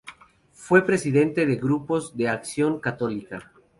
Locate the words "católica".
2.79-3.51